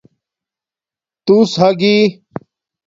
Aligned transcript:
تُݸس 1.25 1.51
ھاگی 1.59 1.97